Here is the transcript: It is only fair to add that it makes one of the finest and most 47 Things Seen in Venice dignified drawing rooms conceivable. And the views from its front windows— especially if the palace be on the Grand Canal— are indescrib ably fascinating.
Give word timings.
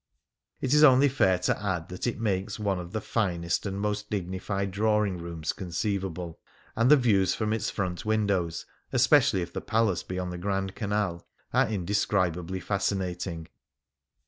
It 0.61 0.73
is 0.73 0.83
only 0.83 1.07
fair 1.07 1.37
to 1.37 1.63
add 1.63 1.89
that 1.89 2.07
it 2.07 2.19
makes 2.19 2.57
one 2.57 2.79
of 2.79 2.91
the 2.91 3.01
finest 3.01 3.67
and 3.67 3.79
most 3.79 4.09
47 4.09 4.09
Things 4.09 4.09
Seen 4.11 4.23
in 4.23 4.31
Venice 4.39 4.43
dignified 4.49 4.71
drawing 4.71 5.17
rooms 5.19 5.53
conceivable. 5.53 6.39
And 6.75 6.89
the 6.89 6.97
views 6.97 7.35
from 7.35 7.53
its 7.53 7.69
front 7.69 8.03
windows— 8.03 8.65
especially 8.91 9.43
if 9.43 9.53
the 9.53 9.61
palace 9.61 10.01
be 10.01 10.17
on 10.17 10.31
the 10.31 10.39
Grand 10.39 10.73
Canal— 10.73 11.27
are 11.53 11.67
indescrib 11.67 12.35
ably 12.35 12.59
fascinating. 12.59 13.47